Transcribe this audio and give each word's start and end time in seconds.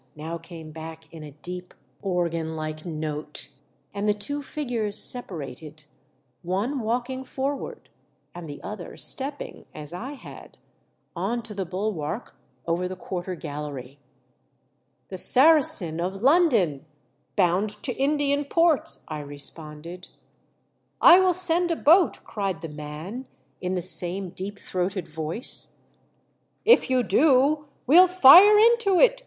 now 0.15 0.35
came 0.39 0.71
back 0.71 1.03
in 1.11 1.21
a 1.23 1.29
deep, 1.31 1.75
organ 2.01 2.55
like 2.55 2.83
note, 2.87 3.49
and 3.93 4.09
the 4.09 4.13
two 4.15 4.41
figures 4.41 4.97
separated, 4.97 5.83
one 6.41 6.79
walking 6.79 7.23
forward, 7.23 7.87
and 8.33 8.49
the 8.49 8.59
other 8.63 8.97
stepping, 8.97 9.63
as 9.75 9.93
I 9.93 10.13
had, 10.13 10.57
on 11.15 11.43
to 11.43 11.53
the 11.53 11.67
buhvark 11.67 12.31
over 12.65 12.87
the 12.87 12.95
quarter 12.95 13.35
gallery. 13.35 13.99
A 15.11 15.17
CRUEL 15.17 15.17
DISASTER 15.19 15.35
BEFALLS 15.39 15.63
ME. 15.63 15.77
79" 15.85 15.97
The 16.01 16.09
Saracen, 16.09 16.17
of 16.17 16.23
London, 16.23 16.85
bound 17.35 17.69
to 17.83 17.93
Indian 17.93 18.45
ports," 18.45 19.03
I 19.07 19.19
responded." 19.19 20.07
I 20.99 21.19
will 21.19 21.35
send 21.35 21.69
a 21.69 21.75
boat!" 21.75 22.23
cried 22.25 22.61
the 22.61 22.69
man, 22.69 23.27
in 23.61 23.75
the 23.75 23.83
same 23.83 24.29
deep 24.31 24.57
throated 24.57 25.07
voice. 25.07 25.77
*' 26.21 26.65
If 26.65 26.89
you 26.89 27.03
do 27.03 27.67
we'll 27.85 28.07
fire 28.07 28.57
into 28.57 28.99
it!" 28.99 29.19